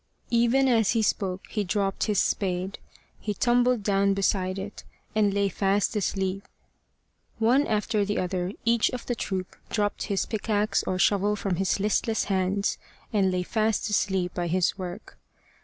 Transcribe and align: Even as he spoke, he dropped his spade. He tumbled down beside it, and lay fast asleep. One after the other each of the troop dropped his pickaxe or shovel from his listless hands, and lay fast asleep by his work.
Even 0.31 0.67
as 0.67 0.93
he 0.93 1.03
spoke, 1.03 1.45
he 1.51 1.63
dropped 1.63 2.05
his 2.05 2.17
spade. 2.17 2.79
He 3.19 3.35
tumbled 3.35 3.83
down 3.83 4.15
beside 4.15 4.57
it, 4.57 4.83
and 5.13 5.31
lay 5.31 5.47
fast 5.47 5.95
asleep. 5.95 6.47
One 7.37 7.67
after 7.67 8.03
the 8.03 8.17
other 8.17 8.51
each 8.65 8.89
of 8.89 9.05
the 9.05 9.13
troop 9.13 9.55
dropped 9.69 10.05
his 10.05 10.25
pickaxe 10.25 10.81
or 10.87 10.97
shovel 10.97 11.35
from 11.35 11.57
his 11.57 11.79
listless 11.79 12.23
hands, 12.23 12.79
and 13.13 13.29
lay 13.31 13.43
fast 13.43 13.91
asleep 13.91 14.33
by 14.33 14.47
his 14.47 14.75
work. 14.75 15.19